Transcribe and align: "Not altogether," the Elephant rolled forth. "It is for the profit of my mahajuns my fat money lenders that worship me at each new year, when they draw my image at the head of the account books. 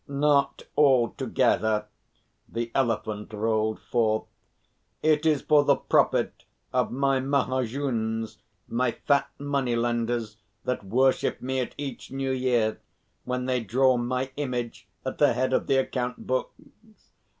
"Not 0.07 0.63
altogether," 0.75 1.85
the 2.49 2.71
Elephant 2.73 3.31
rolled 3.33 3.79
forth. 3.79 4.23
"It 5.03 5.27
is 5.27 5.43
for 5.43 5.63
the 5.63 5.75
profit 5.75 6.45
of 6.73 6.91
my 6.91 7.19
mahajuns 7.19 8.39
my 8.67 8.93
fat 8.93 9.29
money 9.37 9.75
lenders 9.75 10.37
that 10.65 10.83
worship 10.83 11.39
me 11.39 11.59
at 11.59 11.75
each 11.77 12.09
new 12.09 12.31
year, 12.31 12.79
when 13.25 13.45
they 13.45 13.59
draw 13.63 13.95
my 13.95 14.31
image 14.37 14.87
at 15.05 15.19
the 15.19 15.33
head 15.33 15.53
of 15.53 15.67
the 15.67 15.75
account 15.75 16.25
books. 16.25 17.03